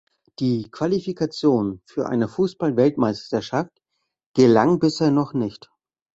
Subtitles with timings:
[0.39, 3.83] Die Qualifikation für eine Fußball-Weltmeisterschaft
[4.33, 5.69] gelang bisher noch nicht.